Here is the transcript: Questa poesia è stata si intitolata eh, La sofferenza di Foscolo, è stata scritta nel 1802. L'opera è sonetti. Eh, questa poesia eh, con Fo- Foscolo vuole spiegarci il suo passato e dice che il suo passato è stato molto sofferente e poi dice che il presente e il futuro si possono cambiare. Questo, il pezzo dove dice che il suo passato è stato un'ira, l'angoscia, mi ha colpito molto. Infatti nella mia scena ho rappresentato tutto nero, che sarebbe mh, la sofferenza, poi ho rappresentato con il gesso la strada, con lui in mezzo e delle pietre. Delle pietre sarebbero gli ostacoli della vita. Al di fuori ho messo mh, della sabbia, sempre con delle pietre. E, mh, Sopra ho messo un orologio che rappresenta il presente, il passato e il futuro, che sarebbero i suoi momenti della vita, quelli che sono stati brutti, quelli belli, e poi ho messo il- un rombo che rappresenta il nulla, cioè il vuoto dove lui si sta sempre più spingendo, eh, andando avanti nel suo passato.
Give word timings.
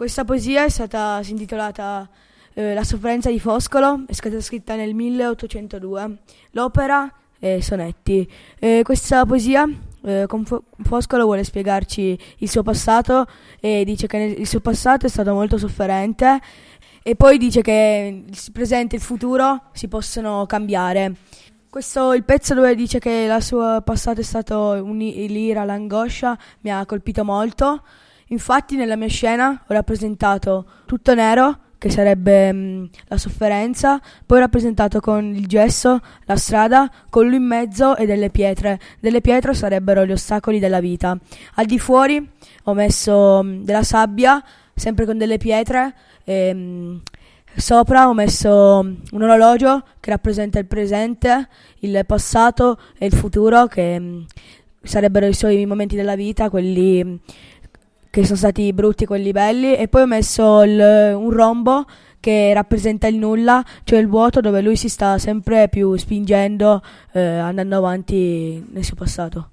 Questa 0.00 0.24
poesia 0.24 0.64
è 0.64 0.70
stata 0.70 1.22
si 1.22 1.32
intitolata 1.32 2.08
eh, 2.54 2.72
La 2.72 2.84
sofferenza 2.84 3.28
di 3.28 3.38
Foscolo, 3.38 4.04
è 4.06 4.14
stata 4.14 4.40
scritta 4.40 4.74
nel 4.74 4.94
1802. 4.94 6.16
L'opera 6.52 7.12
è 7.38 7.60
sonetti. 7.60 8.26
Eh, 8.58 8.80
questa 8.82 9.26
poesia 9.26 9.68
eh, 10.04 10.24
con 10.26 10.46
Fo- 10.46 10.62
Foscolo 10.84 11.24
vuole 11.24 11.44
spiegarci 11.44 12.18
il 12.38 12.48
suo 12.48 12.62
passato 12.62 13.26
e 13.60 13.84
dice 13.84 14.06
che 14.06 14.16
il 14.38 14.46
suo 14.46 14.60
passato 14.60 15.04
è 15.04 15.10
stato 15.10 15.34
molto 15.34 15.58
sofferente 15.58 16.40
e 17.02 17.14
poi 17.14 17.36
dice 17.36 17.60
che 17.60 18.24
il 18.26 18.52
presente 18.54 18.94
e 18.94 19.00
il 19.00 19.04
futuro 19.04 19.64
si 19.72 19.86
possono 19.86 20.46
cambiare. 20.46 21.14
Questo, 21.68 22.14
il 22.14 22.24
pezzo 22.24 22.54
dove 22.54 22.74
dice 22.74 23.00
che 23.00 23.28
il 23.30 23.42
suo 23.42 23.82
passato 23.84 24.20
è 24.20 24.24
stato 24.24 24.80
un'ira, 24.82 25.64
l'angoscia, 25.64 26.38
mi 26.60 26.70
ha 26.70 26.86
colpito 26.86 27.22
molto. 27.22 27.82
Infatti 28.32 28.76
nella 28.76 28.96
mia 28.96 29.08
scena 29.08 29.64
ho 29.66 29.72
rappresentato 29.72 30.64
tutto 30.86 31.14
nero, 31.14 31.58
che 31.78 31.90
sarebbe 31.90 32.52
mh, 32.52 32.90
la 33.08 33.16
sofferenza, 33.16 34.00
poi 34.26 34.38
ho 34.38 34.40
rappresentato 34.40 35.00
con 35.00 35.34
il 35.34 35.46
gesso 35.46 35.98
la 36.26 36.36
strada, 36.36 36.90
con 37.08 37.26
lui 37.26 37.36
in 37.36 37.44
mezzo 37.44 37.96
e 37.96 38.06
delle 38.06 38.30
pietre. 38.30 38.78
Delle 39.00 39.20
pietre 39.20 39.54
sarebbero 39.54 40.04
gli 40.04 40.12
ostacoli 40.12 40.58
della 40.58 40.80
vita. 40.80 41.18
Al 41.54 41.64
di 41.64 41.78
fuori 41.78 42.30
ho 42.64 42.74
messo 42.74 43.42
mh, 43.42 43.64
della 43.64 43.82
sabbia, 43.82 44.42
sempre 44.74 45.06
con 45.06 45.18
delle 45.18 45.38
pietre. 45.38 45.94
E, 46.24 46.54
mh, 46.54 47.02
Sopra 47.56 48.08
ho 48.08 48.14
messo 48.14 48.78
un 49.10 49.22
orologio 49.22 49.82
che 49.98 50.10
rappresenta 50.10 50.60
il 50.60 50.66
presente, 50.66 51.48
il 51.80 52.00
passato 52.06 52.78
e 52.96 53.06
il 53.06 53.12
futuro, 53.12 53.66
che 53.66 54.24
sarebbero 54.82 55.26
i 55.26 55.34
suoi 55.34 55.66
momenti 55.66 55.96
della 55.96 56.14
vita, 56.14 56.48
quelli 56.48 57.20
che 58.10 58.24
sono 58.24 58.36
stati 58.36 58.72
brutti, 58.72 59.06
quelli 59.06 59.30
belli, 59.30 59.76
e 59.76 59.88
poi 59.88 60.02
ho 60.02 60.06
messo 60.06 60.62
il- 60.62 61.14
un 61.14 61.30
rombo 61.30 61.84
che 62.18 62.52
rappresenta 62.52 63.06
il 63.06 63.16
nulla, 63.16 63.64
cioè 63.84 63.98
il 63.98 64.08
vuoto 64.08 64.40
dove 64.40 64.60
lui 64.60 64.76
si 64.76 64.88
sta 64.88 65.16
sempre 65.18 65.68
più 65.68 65.96
spingendo, 65.96 66.82
eh, 67.12 67.20
andando 67.20 67.76
avanti 67.76 68.62
nel 68.72 68.84
suo 68.84 68.96
passato. 68.96 69.50